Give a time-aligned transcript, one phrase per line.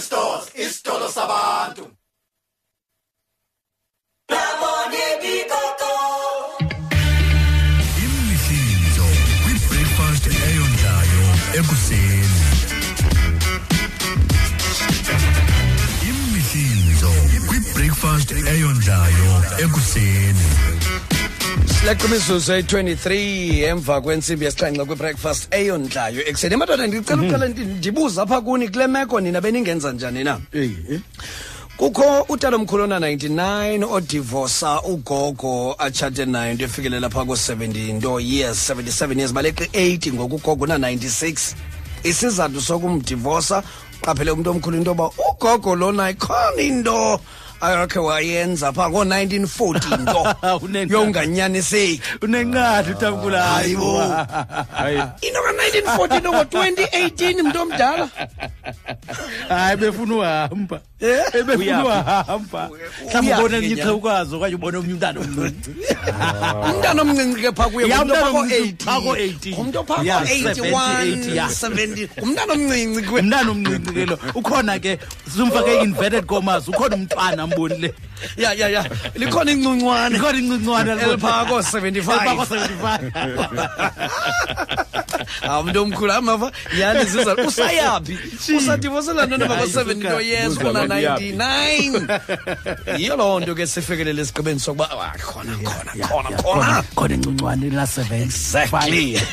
[0.00, 1.84] stores isitolo sabantu
[8.04, 9.06] imihlinzo
[9.42, 11.24] kwibreakfast eyondlayo
[11.58, 12.40] ekuseni
[16.10, 17.10] imihlinzo
[17.48, 19.30] kwibreakfast eyondlayo
[19.64, 20.46] ekuseni
[21.80, 26.56] sileqa imizuzu eyi-23 emva kwentsimbi yesixhenxe kwibreakfast eyondlayo ekuseni.
[26.56, 30.40] Madoda ndicela uqala ndibuza apha kuni kule meko nina beningenza njani na?
[31.76, 39.32] Kukho utalomkhulu ona-99 odivosa ugogo atshate nayo into efikelela phaa ko-70 nto years 77 years
[39.32, 41.54] baleqi 80 ngoku ugogo una-96
[42.04, 43.62] isizathu sokumdivosa
[44.02, 47.20] qaphele umntu omkhulu into yoba ugogo lona ikhona into.
[47.60, 50.20] Ayakhe wayenza phaa ngo-1940 nto.
[50.64, 50.94] Unenqatha.
[50.94, 54.02] yonganyaniseki unencadi utamkhulu Hayibo.
[55.22, 58.08] into ka-1940 nto ngo-2018 mntu omdala
[59.50, 60.80] hayi befuna uhamba.
[61.00, 61.20] Eh?
[61.32, 62.70] ebefuna uhamba.
[63.06, 63.82] Mhlawumbi Uyaphi ubone ke elinye nyana?
[63.82, 65.70] iqhewukazi okanye ubone omnye umntana omncinci.
[66.70, 69.54] Umntana omncinci ke phaa kuye Ya, ngumntu umntana ophaa omncinci, phaa ko-80 ko-80.
[69.54, 71.46] ngumntu ophaa Ya, ko-81 70, ya.
[71.46, 74.16] 70 ngumntana omncinci kuwe umntana omncinci ke lo.
[74.34, 74.98] Ukhona ke
[75.34, 76.68] simfake i-inverted commas.
[76.68, 77.94] Ukhona umntwana mbonile.
[78.36, 78.84] Ya ya ya.
[79.16, 80.16] Likhona incuncwane.
[80.16, 82.20] Ikhona incuncwana eliphaa ko-75
[85.60, 88.18] umntu omkhulu amava yani ziza usayaphi
[88.58, 90.20] usadivosela ntona Hayi, bako-70 suka.
[90.22, 96.82] years kuna-99 yiyo loo nto ke sifikelele esigqibeni sokuba ah, khona khona khona khona.
[96.94, 99.20] khona incuncwane la-seven exactly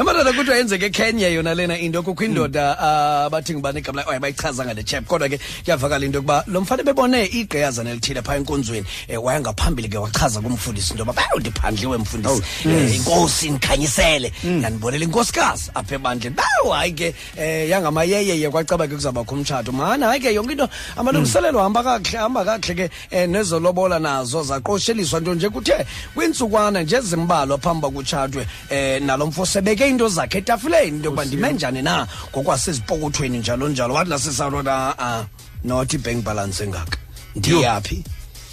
[0.00, 4.64] emadoda kuthiwa yenzeke ekenya yona lena into kukho indoda ah, bathi ngibani igama layo bayichaza
[4.64, 5.04] ngale chap.
[5.04, 9.98] Kodwa ke kuyavakala into yokuba lo mfana bebone igqeyazana elithile phaa enkonzweni um wayengaphambili ke
[9.98, 16.36] wachaza kumfundisi into yoba bayo ndiphandliwe mfundisi um inkosi ndikhanyisele yandibonela inkosikazi apha ebandleni.
[16.36, 19.72] Bawo hayi ke um yangamayeyeye kwacaba ke kuzawubakho umtshato.
[19.72, 25.20] Mana hayi ke yonke into amalungiselelo hamba kakuhle hamba kakuhle ke um nezolobola nazo zaqosheliswa
[25.20, 30.88] nto nje kuthe kwiintsukwana nje zimbalwa phambi kokutshatwe um nalo mfo sebeke into zakhe etafileni
[30.88, 32.06] into yokuba ndime njani na?
[32.30, 33.94] Ngokwasezipokothweni njalo njalo.
[33.94, 35.26] Wathi lasesarota a
[35.64, 36.98] not i-bank balance engaka.
[37.36, 38.04] Ndiyaphi?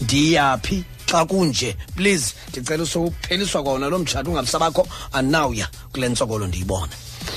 [0.00, 0.84] Ndiyaphi?
[1.06, 6.92] Xa kunje please ndicela usupheliswa kwona lo mtshato ungabisabakho anawuya kule ntsokolo ndiyibona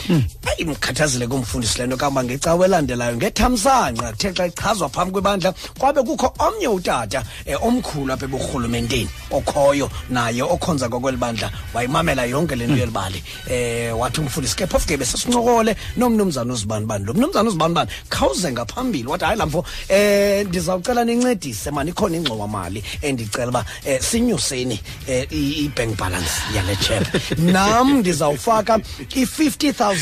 [0.10, 6.04] ayi mkhathazile kumfundisi le nto kamba ngecawa elandelayo ngethamsanqa kuthe xa ichazwa phambi kwebandla kwabe
[6.04, 7.24] kukho omnye utata
[7.62, 13.24] um omkhulu apha eburhulumenteni okhoyo naye okhonza kwakweli bandla wayimamela yonke le nto yelibali.
[13.48, 19.26] Um wathi umfundisi ke phofu ke besesincokole nomnumzana uzibanibani lo mnumzana uzibanibani khawuze ngaphambili wathi
[19.26, 26.32] hayi lamfo um ndizawucela nincedise mani ikhona ingxowamali endicela uba um sinyuseni um i-bank balance
[26.56, 27.08] yale chep
[27.54, 28.80] nam ndizawufaka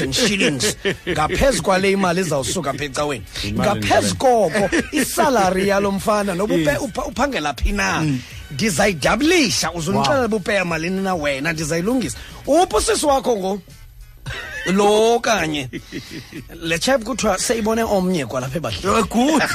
[0.05, 0.77] i-50,000 shillings.
[1.09, 3.23] Ngaphezu kwale imali izawusuka apha ecaweni.
[3.53, 8.05] Ngaphezu koko isalari yalo mfana noba upe- upha- uphangela phi na?
[8.51, 12.17] Ndizayidablisha uze undixelele uba upeya malini na wena ndizayilungisa.
[12.47, 13.61] Uphi usisi wakho ngo?
[14.65, 15.69] Lo kanye.
[16.63, 19.43] Le chap kuthiwa seyibone omnye kwalapha ebadleni good.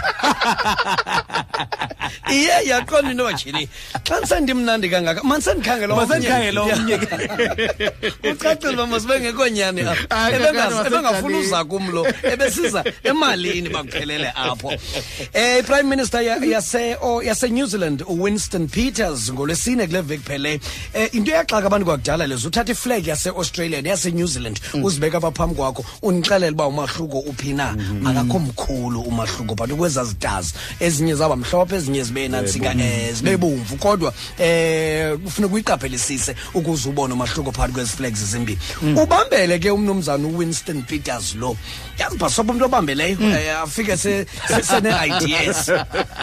[2.32, 3.68] iye yaqonda into bajini.
[4.04, 6.96] Xa ndisendimnandi kangaka mandisendikhangela Mandisendikhangela omnye.
[8.32, 11.46] Ucacile uba masibe ngekho nyani apho Hayi, Ebengas- kakade ebengafuna wasenjani.
[11.46, 14.68] uza kumlo ebesiza emalini bakuphelele apho.
[14.68, 20.60] Um iprime minister ya- yase- o- yasenew zealand uwinston peters ngolwesine kule veki phele.
[20.94, 25.84] Um into yaxaka abantu kwakudala lezi uthatha iflag yase-australia neyasenew zealand uzibeka apha phambi kwakho
[26.02, 30.54] undixelele uba umahluko uphi na akakho mkhulu umahluko but kweza zitazi.
[30.80, 37.14] Ezinye zaba mhlophe ezinye zibe nantsika um zibe bomvu kodwa um kufuneka uyiqaphelisise ukuze ubone
[37.14, 38.58] umahluko phakathi kwezi flags zimbini
[39.02, 41.56] ubambele ke umnumzana uwinston peters lo.
[41.98, 45.70] Yazi bhasoba umntu obambeleyo eh, afike se- se- sene-ideas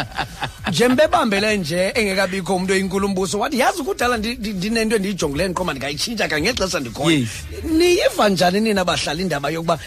[0.70, 6.80] njembebambele nje engekabikho umntu oyinkulumbuso wathi yazi kudala ndi- ndi- ndinento endiyijongileyo ndiqoma ndingayitshintsha kangexesha
[6.80, 7.30] ndikhoyo Yes.
[7.64, 9.80] niyiva njani nina bahlala indaba yokuba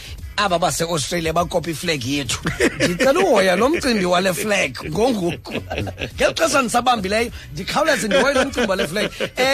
[0.45, 2.39] aba base-australia bakopa iflag yethu.
[2.85, 5.53] Ndicela uhoya lo mcimbi wale flag ngongoku
[6.15, 9.11] ngeli xesha ndisabambileyo ndikhawuleze ndihoye lo mcimbi wale flag.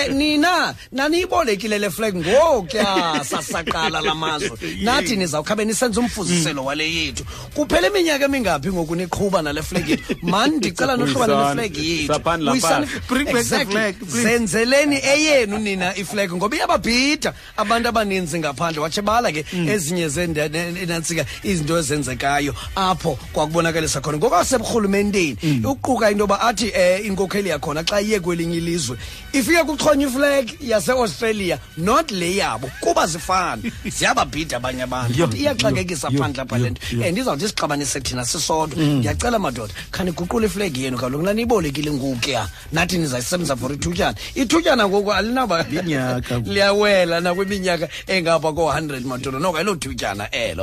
[0.09, 4.51] Um nina naniyibolekile le flag ngokuya sasaqala la mazwe.
[4.83, 7.25] Nathi nizawukhabe nisenza umfuziselo wale yethu.
[7.55, 10.17] Kuphela iminyaka emingaphi ngoku niqhuba nale flag yethu?
[10.23, 12.07] Mani ndicela nohlukane neflag yethu.
[12.13, 12.53] Saphani lapha.
[12.53, 12.87] Uyisani?
[12.87, 13.73] If- Bring back the Exactly.
[13.73, 14.23] flag, please.
[14.23, 17.35] zenzeleni eyenu nina iflag ngoba iyababhida.
[17.57, 24.19] Abantu abaninzi ngaphandle watshe bala ke ezinye zende- ne- enantsika izinto ezenzekayo apho kwakubonakalisa khona
[24.19, 28.97] ngokwaseburhulumenteni uquka into yoba athi um inkokheli yakhona xa iye kwelinye ilizwe
[29.33, 33.63] ifike kuxhonywa iflag yaseaustralia not le yabo kuba zifana.
[33.99, 35.37] Ziyababhida abanye abantu.
[35.37, 36.81] Iyaxakekisa phandle apha le nto.
[37.05, 38.79] and izawuthi isixabanise thina sisodwa.
[38.85, 41.25] Ndiyacela madoda khandiguqule iflegi yenu kaloku?
[41.25, 44.15] Naniyibolekile ngokuya nathi nizayisebenzisa for ithutyana.
[44.35, 45.67] Ithutyana ngoku alinaba
[46.45, 49.39] liyawela nakwiminyaka engapha ko-hundred madoda.
[49.39, 50.58] Noko elo thutyana elo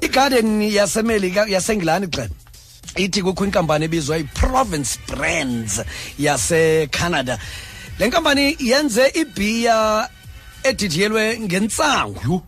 [0.00, 2.28] igarden yasemelika yasengilani xe
[2.96, 5.80] ithi kukho inkampani ebizwa i-province brands
[6.18, 7.38] yasecanada.
[7.98, 10.08] Le nkampani yenze ibhiya
[10.62, 12.42] edidiyelwe ngentsangu.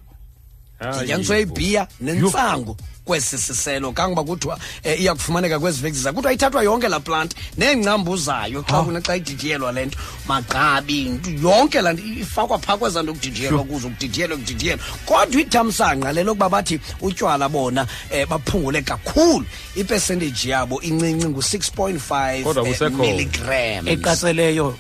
[0.81, 3.93] Idityaniswe ibhiya nentsangu kwesi siselo.
[3.93, 4.55] Kangoba kuthiwa
[4.85, 9.73] um iyakufumaneka kwezi vekzi kuthiwa ithathwa yonke laa plant neengcambu zayo xa kuna xa ididiyelwa
[9.73, 9.99] le nto.
[10.29, 14.85] Magqabi nto yonke laa nto ifakwa phaa kwezaa nto kudidiyelwa kuzo kudidiyelwe kudidiyelwe.
[15.07, 19.45] Kodwa ithamsanqa le lokuba bathi utywala bona um baphungule kakhulu
[19.77, 23.89] ipercentage yabo incinci ngu-six point five Kodwa kusekho- milligrams.
[23.89, 24.77] eqatseleyo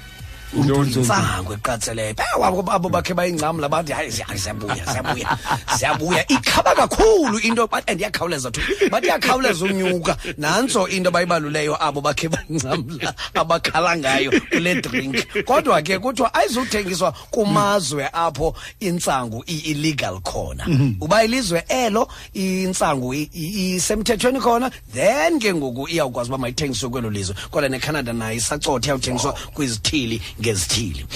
[0.58, 5.38] intsango eqatseleyo Phe, abo abo bakhe bayingcamla bathi hayi siya- siyabuya siyabuya
[5.78, 8.60] siyabuya ikhaba kakhulu into but and iyakhawuleza tu
[8.90, 15.98] bathi iyakhawuleza unyuka nantso into bayibaluleyo abo bakhe bangcamla abakhala ngayo kule drink kodwa ke
[15.98, 20.66] kuthiwa ayizuthengiswa kumazwe apho intsangu i-illegal khona
[21.00, 27.10] uba ilizwe elo intsangu i- i- isemthethweni khona then ke ngoku iyawukwazi uba mayithengiswe kwelo
[27.10, 31.06] lizwe kodwa necanada nayo isacotha iyawuthengiswa kwizithili ngezithili.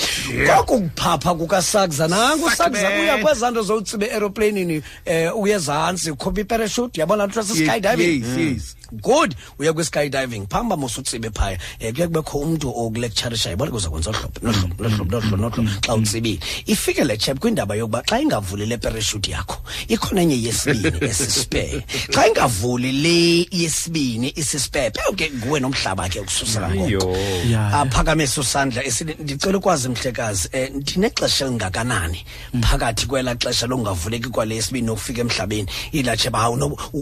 [0.47, 7.01] Koku kuphapha kukasakza nangu usakza uya kwezaa nto zowutsibe eroplanini um uye ezantsi ukhupha iparashute
[7.01, 8.77] yabona kuthiwa siskydiving yes, yes.
[8.93, 10.47] good uya kwi-skydiving.
[10.49, 11.59] Phamba mosutsibe phaya.
[11.81, 16.41] Um kuye kubekho umntu okulektsharishayo bona kuza kwenza ohlobo nohlobo nohlobo nohlobo nohlobo xa utsibile.
[16.67, 19.59] Ifike le chap kwindaba yokuba xa ingavuli le parashute yakho
[19.89, 21.85] ikhona enye yesibini esispe
[22.15, 26.85] xa ingavuli le yesibini isispe phe ke nguwe nomhlaba ke ukususela ngoko.
[26.85, 27.17] Ayyo.
[27.51, 27.81] Ya.
[27.81, 32.25] aphakamisa usandla esithi ndicela ukwazi mhlekazi um ndinexesha elingakanani
[32.63, 35.69] phakathi kwelaa xesha lokungavuleki kwale yesibini nokufika emhlabeni?
[35.93, 36.51] Ilatshe ba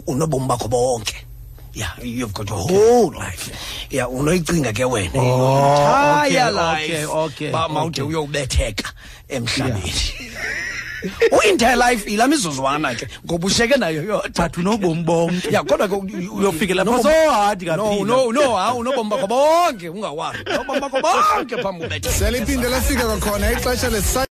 [0.07, 1.15] unobomi bakho bonke.
[1.73, 3.51] Yeah you've got your whole life.
[3.91, 5.13] Yeah unoyicinga ke wena.
[5.13, 8.15] Entire okay, life okay, okay, ba mawude okay.
[8.15, 8.93] uyobetheka
[9.29, 9.93] emhlabeni.
[11.31, 14.47] U-entire life yila mizuzwana ke ngoba usheke nayo yodwa.
[14.47, 15.51] But unobomi bonke.
[15.51, 18.05] Ya kodwa ke Uyofikela phaa so-hard kaphila.
[18.05, 20.43] no no ha unobomi bakho bonke ungawazi.
[20.45, 23.89] Unobomi bakho bonke phambi kubethe seliphinde lafika kwakhona ixesha